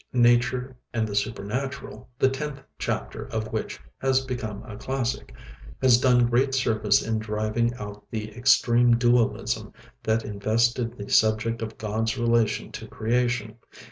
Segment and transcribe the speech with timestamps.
[0.13, 5.31] 'Nature and the Supernatural,' the tenth chapter of which has become a classic,
[5.79, 11.77] has done great service in driving out the extreme dualism that invested the subject of
[11.77, 13.57] God's relation to creation.